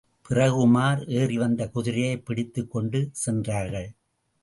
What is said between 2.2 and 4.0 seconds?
பிடித்துக் கொண்டு சென்றார்கள்.